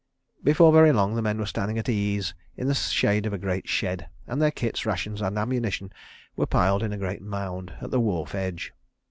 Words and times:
Before 0.43 0.73
very 0.73 0.91
long, 0.91 1.13
the 1.13 1.21
men 1.21 1.37
were 1.37 1.45
standing 1.45 1.77
at 1.77 1.87
ease 1.87 2.33
in 2.57 2.67
the 2.67 2.73
shade 2.73 3.27
of 3.27 3.33
a 3.33 3.37
great 3.37 3.69
shed, 3.69 4.09
and 4.25 4.41
their 4.41 4.49
kits, 4.49 4.83
rations 4.83 5.21
and 5.21 5.37
ammunition 5.37 5.91
were 6.35 6.47
piled 6.47 6.81
in 6.81 6.91
a 6.91 6.97
great 6.97 7.21
mound 7.21 7.73
at 7.81 7.91
the 7.91 7.99
wharf 7.99 8.33
edge. 8.33 8.73